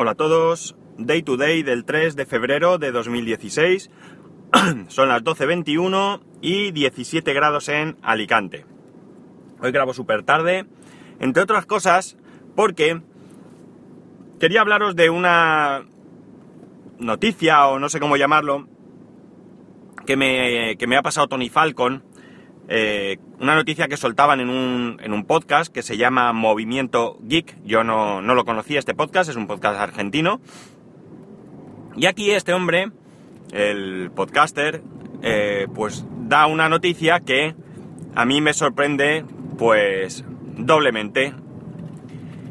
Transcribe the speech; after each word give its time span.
Hola 0.00 0.12
a 0.12 0.14
todos, 0.14 0.76
Day 0.96 1.24
to 1.24 1.36
Day 1.36 1.64
del 1.64 1.84
3 1.84 2.14
de 2.14 2.24
febrero 2.24 2.78
de 2.78 2.92
2016. 2.92 3.90
Son 4.86 5.08
las 5.08 5.24
12.21 5.24 6.20
y 6.40 6.70
17 6.70 7.32
grados 7.32 7.68
en 7.68 7.96
Alicante. 8.00 8.64
Hoy 9.60 9.72
grabo 9.72 9.92
súper 9.92 10.22
tarde, 10.22 10.66
entre 11.18 11.42
otras 11.42 11.66
cosas 11.66 12.16
porque 12.54 13.02
quería 14.38 14.60
hablaros 14.60 14.94
de 14.94 15.10
una 15.10 15.84
noticia 17.00 17.66
o 17.66 17.80
no 17.80 17.88
sé 17.88 17.98
cómo 17.98 18.16
llamarlo 18.16 18.68
que 20.06 20.16
me, 20.16 20.76
que 20.76 20.86
me 20.86 20.96
ha 20.96 21.02
pasado 21.02 21.26
Tony 21.26 21.48
Falcon. 21.48 22.04
Eh, 22.70 23.16
una 23.40 23.54
noticia 23.54 23.88
que 23.88 23.96
soltaban 23.96 24.40
en 24.40 24.50
un, 24.50 25.00
en 25.02 25.14
un, 25.14 25.24
podcast 25.24 25.72
que 25.72 25.82
se 25.82 25.96
llama 25.96 26.34
Movimiento 26.34 27.18
Geek. 27.22 27.56
Yo 27.64 27.82
no, 27.82 28.20
no, 28.20 28.34
lo 28.34 28.44
conocía 28.44 28.78
este 28.78 28.94
podcast, 28.94 29.30
es 29.30 29.36
un 29.36 29.46
podcast 29.46 29.80
argentino. 29.80 30.40
Y 31.96 32.04
aquí 32.04 32.30
este 32.30 32.52
hombre, 32.52 32.90
el 33.52 34.10
podcaster, 34.14 34.82
eh, 35.22 35.66
pues 35.74 36.04
da 36.28 36.46
una 36.46 36.68
noticia 36.68 37.20
que 37.20 37.54
a 38.14 38.26
mí 38.26 38.42
me 38.42 38.52
sorprende 38.52 39.24
pues 39.56 40.24
doblemente. 40.58 41.32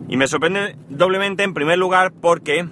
Y 0.10 0.18
me 0.18 0.28
sorprende 0.28 0.78
doblemente 0.90 1.44
en 1.44 1.54
primer 1.54 1.78
lugar 1.78 2.12
porque 2.12 2.68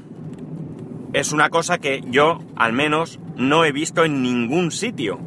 es 1.13 1.31
una 1.31 1.49
cosa 1.49 1.77
que 1.77 2.01
yo 2.07 2.39
al 2.55 2.73
menos 2.73 3.19
no 3.35 3.65
he 3.65 3.71
visto 3.71 4.03
en 4.03 4.23
ningún 4.23 4.71
sitio. 4.71 5.19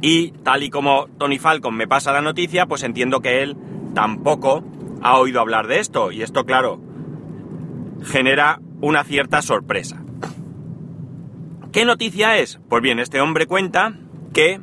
Y 0.00 0.32
tal 0.44 0.62
y 0.62 0.70
como 0.70 1.06
Tony 1.18 1.38
Falcon 1.38 1.76
me 1.76 1.86
pasa 1.86 2.12
la 2.12 2.22
noticia, 2.22 2.66
pues 2.66 2.82
entiendo 2.82 3.20
que 3.20 3.42
él 3.42 3.56
tampoco 3.94 4.64
ha 5.02 5.18
oído 5.18 5.40
hablar 5.40 5.66
de 5.66 5.80
esto. 5.80 6.12
Y 6.12 6.22
esto, 6.22 6.44
claro, 6.44 6.80
genera 8.04 8.60
una 8.80 9.04
cierta 9.04 9.42
sorpresa. 9.42 10.02
¿Qué 11.72 11.84
noticia 11.84 12.38
es? 12.38 12.58
Pues 12.68 12.82
bien, 12.82 12.98
este 12.98 13.20
hombre 13.20 13.46
cuenta 13.46 13.94
que 14.32 14.60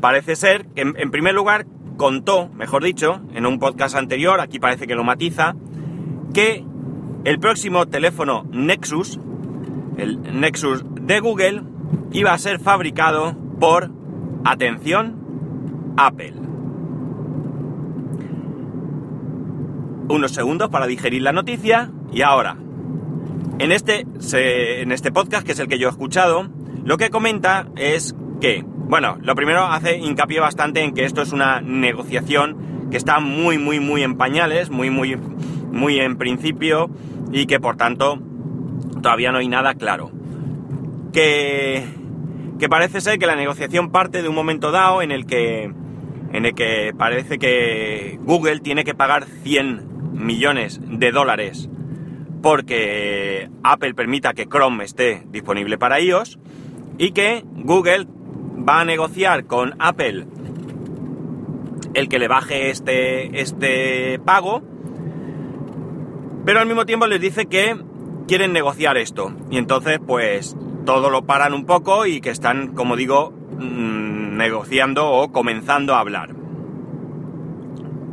parece 0.00 0.36
ser 0.36 0.66
que, 0.66 0.82
en 0.82 1.10
primer 1.10 1.34
lugar, 1.34 1.66
contó, 1.96 2.48
mejor 2.48 2.82
dicho, 2.82 3.20
en 3.34 3.46
un 3.46 3.58
podcast 3.58 3.94
anterior, 3.94 4.40
aquí 4.40 4.58
parece 4.58 4.86
que 4.86 4.94
lo 4.94 5.04
matiza, 5.04 5.54
que 6.32 6.64
el 7.24 7.38
próximo 7.38 7.86
teléfono 7.86 8.46
Nexus, 8.50 9.20
el 9.98 10.40
Nexus 10.40 10.84
de 11.02 11.20
Google, 11.20 11.62
iba 12.12 12.32
a 12.32 12.38
ser 12.38 12.58
fabricado 12.58 13.36
por 13.60 13.90
Atención, 14.44 15.94
Apple. 15.96 16.34
Unos 20.08 20.32
segundos 20.32 20.70
para 20.70 20.86
digerir 20.86 21.22
la 21.22 21.32
noticia 21.32 21.90
y 22.12 22.22
ahora, 22.22 22.56
en 23.58 23.72
este, 23.72 24.06
en 24.82 24.92
este 24.92 25.12
podcast, 25.12 25.46
que 25.46 25.52
es 25.52 25.58
el 25.58 25.68
que 25.68 25.78
yo 25.78 25.88
he 25.88 25.90
escuchado, 25.90 26.48
lo 26.84 26.96
que 26.96 27.10
comenta 27.10 27.68
es 27.76 28.14
que, 28.40 28.64
bueno, 28.66 29.18
lo 29.20 29.34
primero 29.34 29.64
hace 29.64 29.98
hincapié 29.98 30.40
bastante 30.40 30.82
en 30.82 30.94
que 30.94 31.04
esto 31.04 31.22
es 31.22 31.32
una 31.32 31.60
negociación 31.60 32.88
que 32.90 32.96
está 32.96 33.20
muy, 33.20 33.58
muy, 33.58 33.78
muy 33.78 34.02
en 34.02 34.16
pañales, 34.16 34.70
muy, 34.70 34.90
muy, 34.90 35.16
muy 35.16 36.00
en 36.00 36.16
principio 36.16 36.90
y 37.32 37.46
que 37.46 37.60
por 37.60 37.76
tanto 37.76 38.18
todavía 39.00 39.30
no 39.30 39.38
hay 39.38 39.48
nada 39.48 39.74
claro. 39.74 40.10
Que 41.12 41.99
que 42.60 42.68
parece 42.68 43.00
ser 43.00 43.18
que 43.18 43.26
la 43.26 43.34
negociación 43.34 43.90
parte 43.90 44.22
de 44.22 44.28
un 44.28 44.34
momento 44.34 44.70
dado 44.70 45.02
en 45.02 45.10
el 45.10 45.26
que, 45.26 45.64
en 46.32 46.46
el 46.46 46.54
que 46.54 46.92
parece 46.96 47.38
que 47.38 48.18
Google 48.22 48.60
tiene 48.60 48.84
que 48.84 48.94
pagar 48.94 49.24
100 49.24 50.12
millones 50.12 50.78
de 50.82 51.10
dólares 51.10 51.68
porque 52.42 53.50
Apple 53.62 53.94
permita 53.94 54.34
que 54.34 54.46
Chrome 54.46 54.84
esté 54.84 55.26
disponible 55.30 55.78
para 55.78 56.00
iOS 56.00 56.38
y 56.98 57.12
que 57.12 57.44
Google 57.56 58.06
va 58.68 58.80
a 58.80 58.84
negociar 58.84 59.46
con 59.46 59.74
Apple 59.78 60.26
el 61.94 62.08
que 62.08 62.18
le 62.18 62.28
baje 62.28 62.70
este, 62.70 63.40
este 63.40 64.18
pago, 64.20 64.62
pero 66.44 66.60
al 66.60 66.66
mismo 66.66 66.86
tiempo 66.86 67.06
les 67.06 67.20
dice 67.20 67.46
que 67.46 67.76
quieren 68.28 68.52
negociar 68.52 68.96
esto. 68.96 69.34
Y 69.50 69.58
entonces, 69.58 69.98
pues, 70.06 70.56
todo 70.90 71.08
lo 71.08 71.22
paran 71.22 71.54
un 71.54 71.66
poco 71.66 72.04
y 72.04 72.20
que 72.20 72.30
están, 72.30 72.74
como 72.74 72.96
digo, 72.96 73.30
mm, 73.30 74.36
negociando 74.36 75.08
o 75.08 75.30
comenzando 75.30 75.94
a 75.94 76.00
hablar. 76.00 76.34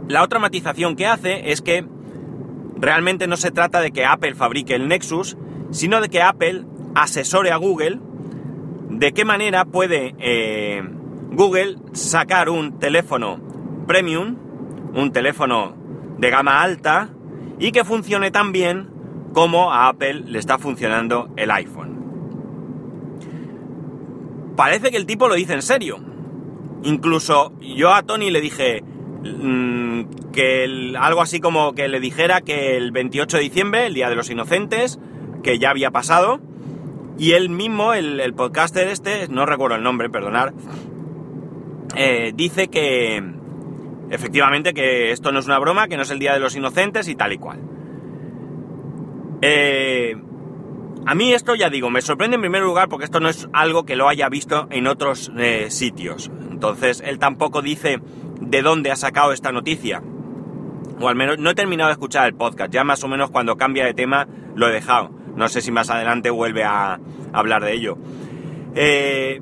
La 0.07 0.21
otra 0.21 0.38
matización 0.38 0.95
que 0.95 1.07
hace 1.07 1.51
es 1.51 1.63
que 1.63 1.83
realmente 2.75 3.25
no 3.25 3.35
se 3.35 3.49
trata 3.49 3.81
de 3.81 3.89
que 3.89 4.05
Apple 4.05 4.35
fabrique 4.35 4.75
el 4.75 4.88
Nexus, 4.88 5.38
sino 5.71 6.01
de 6.01 6.09
que 6.09 6.21
Apple 6.21 6.65
asesore 6.93 7.49
a 7.49 7.57
Google 7.57 7.99
de 8.91 9.11
qué 9.11 9.25
manera 9.25 9.65
puede 9.65 10.13
eh, 10.19 10.83
Google 11.31 11.77
sacar 11.94 12.47
un 12.47 12.77
teléfono 12.77 13.39
premium, 13.88 14.35
un 14.94 15.11
teléfono 15.11 15.73
de 16.19 16.29
gama 16.29 16.61
alta 16.61 17.09
y 17.57 17.71
que 17.71 17.83
funcione 17.83 18.29
tan 18.29 18.51
bien 18.51 18.88
como 19.33 19.73
a 19.73 19.88
Apple 19.88 20.25
le 20.27 20.38
está 20.38 20.59
funcionando 20.59 21.29
el 21.38 21.49
iPhone 21.49 21.86
parece 24.57 24.91
que 24.91 24.97
el 24.97 25.06
tipo 25.06 25.29
lo 25.29 25.35
dice 25.35 25.53
en 25.53 25.62
serio. 25.62 26.00
Incluso 26.84 27.53
yo 27.62 27.94
a 27.94 28.03
Tony 28.03 28.29
le 28.29 28.41
dije 28.41 28.84
mm, 29.23 30.31
que 30.34 30.94
algo 31.00 31.22
así 31.22 31.40
como 31.40 31.73
que 31.73 31.88
le 31.88 32.01
dijera 32.01 32.41
que 32.41 32.75
el 32.75 32.91
28 32.91 33.38
de 33.38 33.44
diciembre, 33.44 33.85
el 33.85 33.94
Día 33.94 34.09
de 34.09 34.16
los 34.16 34.29
Inocentes, 34.29 35.00
que 35.44 35.59
ya 35.59 35.69
había 35.69 35.91
pasado, 35.91 36.41
y 37.18 37.31
él 37.31 37.50
mismo, 37.50 37.94
el, 37.94 38.34
podcaster 38.34 38.88
este, 38.90 39.28
no 39.29 39.45
recuerdo 39.45 39.78
el 39.78 39.84
nombre, 39.84 40.09
perdonar, 40.09 40.53
eh, 41.95 42.34
dice 42.35 42.68
que 42.68 43.24
efectivamente 44.09 44.74
que 44.74 45.12
esto 45.12 45.31
no 45.31 45.39
es 45.39 45.45
una 45.45 45.59
broma, 45.59 45.88
que 45.88 45.97
no 45.97 46.03
es 46.03 46.12
el 46.12 46.19
Día 46.19 46.34
de 46.34 46.39
los 46.39 46.56
Inocentes 46.56 47.07
y 47.07 47.16
tal 47.16 47.34
y 47.34 47.38
cual. 47.38 47.59
Eh, 49.41 50.16
a 51.07 51.16
mí 51.16 51.34
esto, 51.34 51.56
ya 51.56 51.69
digo, 51.69 51.90
me 51.90 52.01
sorprende 52.01 52.35
en 52.35 52.41
primer 52.41 52.62
lugar 52.62 52.90
porque 52.90 53.06
esto 53.06 53.22
no 53.22 53.29
es 53.29 53.47
algo 53.53 53.85
que 53.85 53.95
lo 53.95 54.09
haya 54.09 54.28
visto 54.28 54.68
en 54.72 54.88
otros 54.88 55.31
eh, 55.38 55.68
sitios. 55.69 56.29
Entonces, 56.51 57.01
él 57.06 57.18
tampoco 57.18 57.62
dice 57.62 58.01
de 58.41 58.62
dónde 58.62 58.91
ha 58.91 58.97
sacado 58.97 59.31
esta 59.31 59.53
noticia. 59.53 60.03
O 61.00 61.07
al 61.07 61.16
menos 61.16 61.40
no 61.40 61.50
he 61.50 61.56
terminado 61.56 61.88
de 61.88 61.94
escuchar 61.94 62.28
el 62.28 62.34
podcast. 62.34 62.73
Ya 62.73 62.84
más 62.84 63.06
o 63.06 63.07
menos 63.07 63.31
cuando 63.31 63.56
cambia 63.56 63.85
de 63.85 63.94
tema 63.94 64.28
lo 64.53 64.68
he 64.68 64.73
dejado. 64.73 65.09
No 65.34 65.47
sé 65.47 65.62
si 65.62 65.72
más 65.72 65.90
adelante 65.90 66.29
vuelve 66.29 66.66
a, 66.66 67.00
hablar 67.31 67.63
de 67.63 67.72
ello. 67.72 67.97
Eh, 68.75 69.41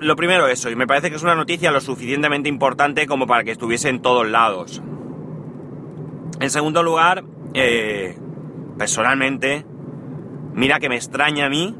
lo 0.00 0.16
primero 0.16 0.48
eso, 0.48 0.70
y 0.70 0.74
me 0.76 0.88
parece 0.88 1.08
que 1.08 1.14
es 1.14 1.22
una 1.22 1.36
noticia 1.36 1.70
lo 1.70 1.80
suficientemente 1.80 2.48
importante 2.48 3.06
como 3.06 3.28
para 3.28 3.44
que 3.44 3.52
estuviese 3.52 3.90
en 3.90 4.02
todos 4.02 4.26
lados. 4.26 4.82
En 6.40 6.50
segundo 6.50 6.82
lugar, 6.82 7.22
eh, 7.54 8.18
personalmente, 8.76 9.64
Mira 10.54 10.78
que 10.78 10.88
me 10.88 10.96
extraña 10.96 11.46
a 11.46 11.48
mí 11.50 11.74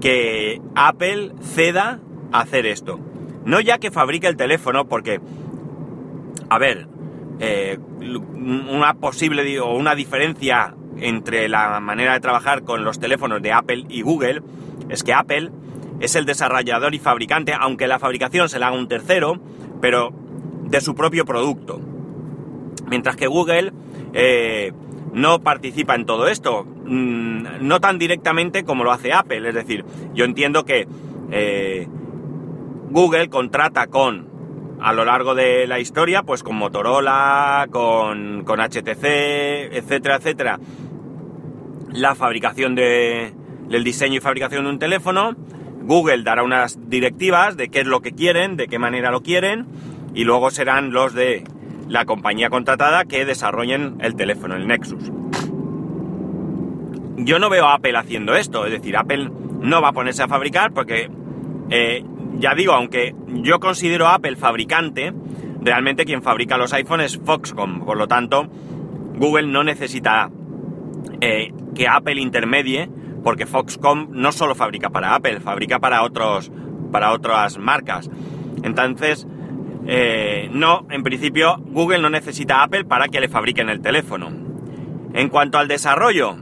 que 0.00 0.60
Apple 0.74 1.32
ceda 1.42 2.00
a 2.32 2.40
hacer 2.40 2.66
esto. 2.66 2.98
No 3.44 3.60
ya 3.60 3.78
que 3.78 3.90
fabrique 3.90 4.26
el 4.26 4.36
teléfono, 4.36 4.86
porque, 4.86 5.20
a 6.48 6.58
ver, 6.58 6.88
eh, 7.38 7.78
una 8.00 8.94
posible 8.94 9.60
o 9.60 9.74
una 9.74 9.94
diferencia 9.94 10.74
entre 10.98 11.48
la 11.48 11.80
manera 11.80 12.14
de 12.14 12.20
trabajar 12.20 12.62
con 12.62 12.84
los 12.84 12.98
teléfonos 12.98 13.42
de 13.42 13.52
Apple 13.52 13.84
y 13.88 14.02
Google 14.02 14.42
es 14.88 15.02
que 15.02 15.12
Apple 15.12 15.50
es 16.00 16.14
el 16.16 16.24
desarrollador 16.24 16.94
y 16.94 16.98
fabricante, 16.98 17.52
aunque 17.58 17.86
la 17.86 17.98
fabricación 17.98 18.48
se 18.48 18.58
la 18.58 18.68
haga 18.68 18.76
un 18.76 18.88
tercero, 18.88 19.40
pero 19.80 20.12
de 20.64 20.80
su 20.80 20.94
propio 20.94 21.24
producto. 21.24 21.80
Mientras 22.88 23.16
que 23.16 23.26
Google 23.26 23.72
eh, 24.12 24.72
no 25.12 25.40
participa 25.40 25.94
en 25.94 26.06
todo 26.06 26.28
esto, 26.28 26.66
mm, 26.84 27.66
no 27.66 27.80
tan 27.80 27.98
directamente 27.98 28.64
como 28.64 28.84
lo 28.84 28.92
hace 28.92 29.12
Apple, 29.12 29.48
es 29.48 29.54
decir, 29.54 29.84
yo 30.14 30.24
entiendo 30.24 30.64
que 30.64 30.86
eh, 31.30 31.88
Google 32.90 33.28
contrata 33.28 33.86
con, 33.88 34.28
a 34.80 34.92
lo 34.92 35.04
largo 35.04 35.34
de 35.34 35.66
la 35.66 35.80
historia, 35.80 36.22
pues 36.22 36.42
con 36.42 36.56
Motorola, 36.56 37.66
con, 37.70 38.44
con 38.44 38.60
HTC, 38.60 39.04
etcétera, 39.72 40.16
etcétera, 40.16 40.58
la 41.90 42.14
fabricación 42.14 42.74
de, 42.74 43.32
del 43.68 43.84
diseño 43.84 44.16
y 44.16 44.20
fabricación 44.20 44.64
de 44.64 44.70
un 44.70 44.78
teléfono, 44.78 45.34
Google 45.82 46.22
dará 46.22 46.42
unas 46.42 46.78
directivas 46.88 47.56
de 47.56 47.68
qué 47.68 47.80
es 47.80 47.86
lo 47.86 48.00
que 48.00 48.12
quieren, 48.12 48.56
de 48.56 48.68
qué 48.68 48.78
manera 48.78 49.10
lo 49.10 49.22
quieren, 49.22 49.66
y 50.14 50.24
luego 50.24 50.50
serán 50.50 50.92
los 50.92 51.14
de 51.14 51.44
la 51.88 52.04
compañía 52.04 52.48
contratada 52.48 53.04
que 53.04 53.24
desarrollen 53.24 53.96
el 54.00 54.14
teléfono, 54.16 54.56
el 54.56 54.66
Nexus. 54.66 55.10
Yo 57.16 57.38
no 57.38 57.48
veo 57.48 57.66
a 57.66 57.74
Apple 57.74 57.96
haciendo 57.96 58.34
esto, 58.34 58.66
es 58.66 58.72
decir, 58.72 58.96
Apple 58.96 59.30
no 59.60 59.80
va 59.80 59.88
a 59.88 59.92
ponerse 59.92 60.22
a 60.22 60.28
fabricar 60.28 60.72
porque, 60.72 61.08
eh, 61.70 62.04
ya 62.38 62.54
digo, 62.54 62.72
aunque 62.72 63.14
yo 63.28 63.60
considero 63.60 64.08
Apple 64.08 64.36
fabricante, 64.36 65.12
realmente 65.60 66.04
quien 66.04 66.22
fabrica 66.22 66.58
los 66.58 66.72
iPhones 66.72 67.14
es 67.14 67.20
Foxconn, 67.24 67.84
por 67.84 67.96
lo 67.96 68.08
tanto, 68.08 68.48
Google 69.16 69.46
no 69.46 69.62
necesita 69.62 70.30
eh, 71.20 71.52
que 71.74 71.88
Apple 71.88 72.20
intermedie, 72.20 72.88
porque 73.22 73.46
Foxconn 73.46 74.08
no 74.10 74.32
solo 74.32 74.54
fabrica 74.54 74.90
para 74.90 75.14
Apple, 75.14 75.40
fabrica 75.40 75.78
para 75.78 76.02
otros, 76.02 76.50
para 76.92 77.12
otras 77.12 77.58
marcas. 77.58 78.10
Entonces, 78.62 79.26
eh, 79.86 80.48
no, 80.52 80.86
en 80.90 81.02
principio, 81.02 81.56
Google 81.58 82.00
no 82.00 82.10
necesita 82.10 82.62
Apple 82.62 82.84
para 82.84 83.08
que 83.08 83.20
le 83.20 83.28
fabriquen 83.28 83.68
el 83.68 83.80
teléfono. 83.80 84.30
En 85.14 85.28
cuanto 85.28 85.58
al 85.58 85.68
desarrollo, 85.68 86.36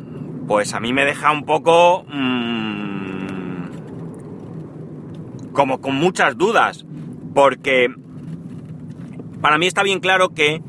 pues 0.52 0.74
a 0.74 0.80
mí 0.80 0.92
me 0.92 1.06
deja 1.06 1.32
un 1.32 1.46
poco 1.46 2.04
mmm, 2.12 3.70
como 5.54 5.80
con 5.80 5.94
muchas 5.94 6.36
dudas, 6.36 6.84
porque 7.34 7.88
para 9.40 9.56
mí 9.56 9.66
está 9.66 9.82
bien 9.82 10.00
claro 10.00 10.34
que 10.34 10.60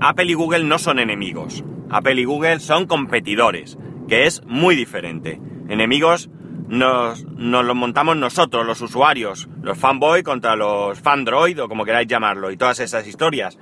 Apple 0.00 0.24
y 0.24 0.32
Google 0.32 0.64
no 0.64 0.78
son 0.78 0.98
enemigos. 0.98 1.62
Apple 1.90 2.18
y 2.18 2.24
Google 2.24 2.58
son 2.58 2.86
competidores, 2.86 3.76
que 4.08 4.24
es 4.24 4.42
muy 4.46 4.74
diferente. 4.74 5.42
Enemigos 5.68 6.30
nos, 6.66 7.22
nos 7.26 7.66
los 7.66 7.76
montamos 7.76 8.16
nosotros, 8.16 8.64
los 8.64 8.80
usuarios, 8.80 9.46
los 9.60 9.76
fanboy 9.76 10.22
contra 10.22 10.56
los 10.56 10.98
fandroid 10.98 11.62
o 11.62 11.68
como 11.68 11.84
queráis 11.84 12.08
llamarlo, 12.08 12.50
y 12.50 12.56
todas 12.56 12.80
esas 12.80 13.06
historias. 13.06 13.58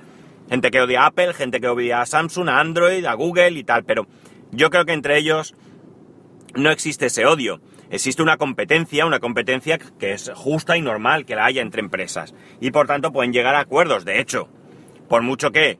Gente 0.49 0.71
que 0.71 0.79
odia 0.79 1.01
a 1.01 1.07
Apple, 1.07 1.33
gente 1.33 1.59
que 1.59 1.67
odia 1.67 1.99
a 1.99 2.05
Samsung, 2.05 2.47
a 2.47 2.61
Android, 2.61 3.03
a 3.03 3.15
Google 3.15 3.51
y 3.51 3.65
tal, 3.65 3.83
pero 3.83 4.07
yo 4.51 4.69
creo 4.69 4.85
que 4.85 4.93
entre 4.93 5.17
ellos 5.17 5.55
no 6.55 6.71
existe 6.71 7.07
ese 7.07 7.25
odio. 7.25 7.61
Existe 7.89 8.23
una 8.23 8.37
competencia, 8.37 9.05
una 9.05 9.19
competencia 9.19 9.77
que 9.77 10.13
es 10.13 10.31
justa 10.33 10.75
y 10.77 10.81
normal 10.81 11.25
que 11.25 11.35
la 11.35 11.45
haya 11.45 11.61
entre 11.61 11.81
empresas. 11.81 12.33
Y 12.59 12.71
por 12.71 12.87
tanto 12.87 13.11
pueden 13.11 13.33
llegar 13.33 13.55
a 13.55 13.59
acuerdos. 13.59 14.05
De 14.05 14.19
hecho, 14.19 14.49
por 15.07 15.21
mucho 15.21 15.51
que 15.51 15.79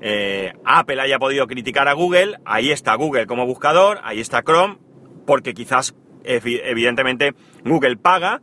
eh, 0.00 0.52
Apple 0.64 1.00
haya 1.00 1.18
podido 1.18 1.46
criticar 1.46 1.88
a 1.88 1.92
Google, 1.92 2.38
ahí 2.44 2.70
está 2.70 2.94
Google 2.94 3.26
como 3.26 3.46
buscador, 3.46 4.00
ahí 4.02 4.20
está 4.20 4.42
Chrome, 4.42 4.78
porque 5.26 5.54
quizás 5.54 5.94
evidentemente 6.24 7.34
Google 7.64 7.96
paga 7.96 8.40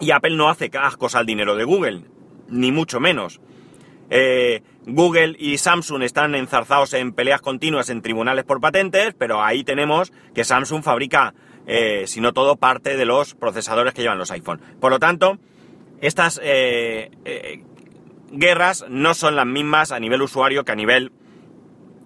y 0.00 0.10
Apple 0.10 0.36
no 0.36 0.48
hace 0.48 0.70
cascos 0.70 1.14
al 1.14 1.26
dinero 1.26 1.54
de 1.54 1.64
Google, 1.64 2.04
ni 2.48 2.72
mucho 2.72 3.00
menos. 3.00 3.40
Eh, 4.14 4.62
Google 4.86 5.36
y 5.38 5.56
Samsung 5.56 6.02
están 6.02 6.34
enzarzados 6.34 6.92
en 6.92 7.14
peleas 7.14 7.40
continuas 7.40 7.88
en 7.88 8.02
tribunales 8.02 8.44
por 8.44 8.60
patentes, 8.60 9.14
pero 9.16 9.42
ahí 9.42 9.64
tenemos 9.64 10.12
que 10.34 10.44
Samsung 10.44 10.82
fabrica, 10.82 11.32
eh, 11.66 12.04
si 12.06 12.20
no 12.20 12.34
todo, 12.34 12.56
parte 12.56 12.98
de 12.98 13.06
los 13.06 13.34
procesadores 13.34 13.94
que 13.94 14.02
llevan 14.02 14.18
los 14.18 14.30
iPhone. 14.30 14.60
Por 14.82 14.90
lo 14.90 14.98
tanto, 14.98 15.38
estas 16.02 16.38
eh, 16.44 17.10
guerras 18.32 18.84
no 18.90 19.14
son 19.14 19.34
las 19.34 19.46
mismas 19.46 19.92
a 19.92 19.98
nivel 19.98 20.20
usuario 20.20 20.66
que 20.66 20.72
a 20.72 20.76
nivel 20.76 21.10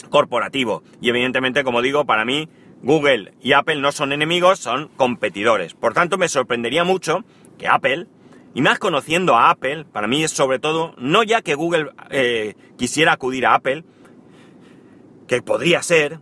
corporativo. 0.09 0.85
Y 1.01 1.09
evidentemente, 1.09 1.65
como 1.65 1.83
digo, 1.83 2.05
para 2.05 2.25
mí 2.25 2.49
Google 2.85 3.35
y 3.43 3.53
Apple 3.53 3.81
no 3.81 3.91
son 3.91 4.13
enemigos, 4.13 4.61
son 4.61 4.91
competidores. 4.97 5.75
Por 5.75 5.93
tanto, 5.93 6.19
me 6.19 6.29
sorprendería 6.29 6.85
mucho 6.85 7.25
que 7.59 7.67
Apple, 7.67 8.07
y 8.57 8.63
más 8.63 8.79
conociendo 8.79 9.37
a 9.37 9.51
Apple, 9.51 9.85
para 9.85 10.07
mí 10.07 10.25
es 10.25 10.31
sobre 10.31 10.59
todo, 10.59 10.95
no 10.97 11.23
ya 11.23 11.43
que 11.43 11.55
Google 11.55 11.91
eh, 12.09 12.55
quisiera 12.79 13.13
acudir 13.13 13.45
a 13.45 13.53
Apple, 13.53 13.85
que 15.29 15.43
podría 15.43 15.83
ser, 15.83 16.21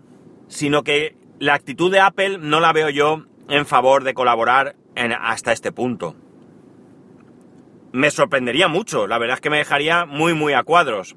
sino 0.49 0.83
que 0.83 1.17
la 1.39 1.55
actitud 1.55 1.93
de 1.93 2.01
Apple 2.01 2.39
no 2.39 2.59
la 2.59 2.73
veo 2.73 2.91
yo 2.91 3.23
en 3.49 3.67
favor 3.67 4.03
de 4.03 4.15
colaborar 4.15 4.75
hasta 4.97 5.53
este 5.53 5.71
punto. 5.71 6.17
Me 7.93 8.11
sorprendería 8.11 8.67
mucho, 8.67 9.07
la 9.07 9.19
verdad 9.19 9.37
es 9.37 9.41
que 9.41 9.51
me 9.51 9.59
dejaría 9.59 10.05
muy 10.05 10.35
muy 10.35 10.55
a 10.55 10.65
cuadros. 10.65 11.15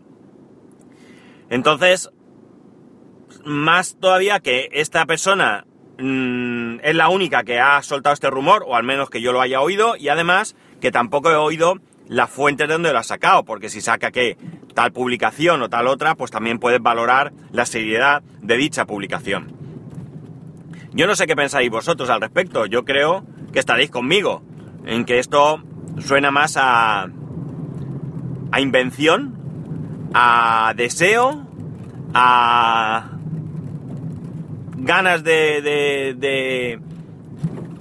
Entonces, 1.50 2.12
más 3.44 3.98
todavía 4.00 4.40
que 4.40 4.69
esta 4.72 5.08
persona 5.08 5.66
mm, 5.98 6.78
es 6.84 6.94
la 6.94 7.10
única 7.10 7.44
que 7.44 7.60
ha 7.60 7.81
soltado 7.81 8.14
este 8.14 8.30
rumor, 8.30 8.64
o 8.68 8.75
al 8.75 8.84
menos 8.84 9.10
que 9.10 9.19
yo 9.19 9.34
lo 9.34 9.42
haya 9.42 9.62
oído, 9.62 9.96
y 9.96 10.10
además 10.10 10.56
que 10.79 10.91
tampoco 10.91 11.29
he 11.31 11.35
oído 11.35 11.75
la 12.07 12.27
fuente 12.27 12.68
de 12.68 12.74
donde 12.74 12.94
lo 12.94 13.00
ha 13.00 13.03
sacado, 13.03 13.44
porque 13.44 13.69
si 13.69 13.81
saca 13.81 14.12
que 14.12 14.38
tal 14.74 14.91
publicación 14.91 15.62
o 15.62 15.69
tal 15.69 15.88
otra, 15.88 16.15
pues 16.15 16.31
también 16.31 16.59
puedes 16.59 16.81
valorar 16.81 17.33
la 17.51 17.65
seriedad 17.65 18.24
de 18.41 18.57
dicha 18.57 18.85
publicación. 18.85 19.56
Yo 20.94 21.07
no 21.07 21.15
sé 21.15 21.27
qué 21.27 21.35
pensáis 21.35 21.69
vosotros 21.69 22.09
al 22.09 22.21
respecto, 22.21 22.65
yo 22.65 22.85
creo 22.85 23.25
que 23.51 23.59
estaréis 23.59 23.91
conmigo 23.91 24.44
en 24.85 25.06
que 25.06 25.19
esto 25.19 25.62
suena 26.00 26.31
más 26.31 26.57
a, 26.57 27.07
a 28.51 28.62
invención, 28.62 30.09
a 30.13 30.73
deseo, 30.75 31.45
a 32.13 33.12
ganas 34.77 35.23
de, 35.23 35.62
de, 35.62 36.80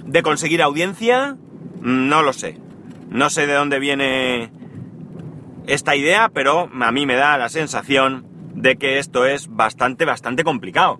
de, 0.05 0.21
conseguir 0.21 0.61
audiencia, 0.61 1.37
no 1.81 2.21
lo 2.21 2.33
sé. 2.33 2.59
No 3.09 3.29
sé 3.29 3.47
de 3.47 3.53
dónde 3.53 3.79
viene 3.79 4.51
esta 5.65 5.95
idea, 5.95 6.29
pero 6.33 6.69
a 6.79 6.91
mí 6.91 7.05
me 7.05 7.15
da 7.15 7.37
la 7.37 7.49
sensación 7.49 8.25
de 8.53 8.77
que 8.77 8.99
esto 8.99 9.25
es 9.25 9.47
bastante, 9.49 10.05
bastante 10.05 10.43
complicado. 10.43 10.99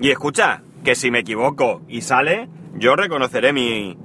Y 0.00 0.10
escucha, 0.10 0.62
que 0.84 0.94
si 0.94 1.10
me 1.10 1.20
equivoco 1.20 1.82
y 1.88 2.00
sale, 2.00 2.48
yo 2.74 2.96
reconoceré 2.96 3.52
mi, 3.52 3.96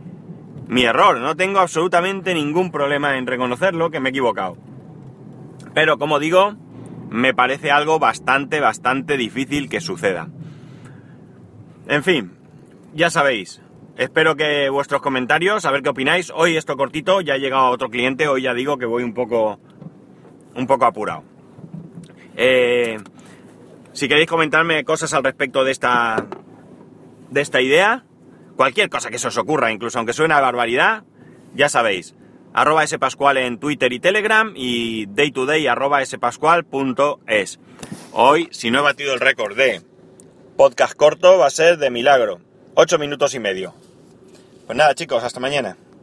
mi 0.67 0.83
error. 0.83 1.19
No 1.19 1.35
tengo 1.35 1.59
absolutamente 1.59 2.33
ningún 2.33 2.71
problema 2.71 3.17
en 3.17 3.27
reconocerlo 3.27 3.91
que 3.91 3.99
me 3.99 4.09
he 4.09 4.11
equivocado. 4.11 4.57
Pero 5.73 5.97
como 5.97 6.19
digo, 6.19 6.55
me 7.09 7.33
parece 7.33 7.71
algo 7.71 7.99
bastante, 7.99 8.59
bastante 8.59 9.17
difícil 9.17 9.69
que 9.69 9.81
suceda. 9.81 10.29
En 11.87 12.03
fin, 12.03 12.33
ya 12.93 13.09
sabéis. 13.09 13.61
Espero 13.97 14.35
que 14.35 14.67
vuestros 14.69 15.01
comentarios, 15.01 15.65
a 15.65 15.71
ver 15.71 15.81
qué 15.81 15.89
opináis. 15.89 16.29
Hoy 16.35 16.57
esto 16.57 16.75
cortito, 16.75 17.21
ya 17.21 17.35
ha 17.35 17.37
llegado 17.37 17.69
otro 17.69 17.89
cliente, 17.89 18.27
hoy 18.27 18.41
ya 18.41 18.53
digo 18.53 18.77
que 18.77 18.85
voy 18.85 19.03
un 19.03 19.13
poco, 19.13 19.57
un 20.53 20.67
poco 20.67 20.85
apurado. 20.85 21.23
Eh, 22.35 22.97
si 23.93 24.09
queréis 24.09 24.27
comentarme 24.27 24.83
cosas 24.83 25.13
al 25.13 25.23
respecto 25.23 25.63
de 25.63 25.71
esta, 25.71 26.25
de 27.29 27.39
esta 27.39 27.61
idea, 27.61 28.03
cualquier 28.57 28.89
cosa 28.89 29.09
que 29.09 29.19
se 29.19 29.29
os 29.29 29.37
ocurra, 29.37 29.71
incluso 29.71 29.97
aunque 29.97 30.11
suene 30.11 30.33
a 30.33 30.41
barbaridad, 30.41 31.03
ya 31.53 31.69
sabéis. 31.69 32.15
Arroba 32.53 32.85
spascual 32.87 33.37
en 33.37 33.59
Twitter 33.59 33.91
y 33.93 33.99
Telegram 33.99 34.51
y 34.55 35.05
daytoday 35.07 35.67
arroba 35.67 36.05
spascual.es. 36.05 37.59
Hoy, 38.11 38.49
si 38.51 38.71
no 38.71 38.79
he 38.79 38.81
batido 38.81 39.13
el 39.13 39.19
récord 39.21 39.55
de 39.55 39.81
podcast 40.57 40.95
corto 40.95 41.37
va 41.37 41.47
a 41.47 41.49
ser 41.49 41.77
de 41.77 41.89
milagro. 41.89 42.39
Ocho 42.75 42.97
minutos 42.97 43.33
y 43.35 43.39
medio. 43.39 43.73
Pues 44.65 44.77
nada 44.77 44.95
chicos, 44.95 45.23
hasta 45.23 45.39
mañana. 45.39 45.77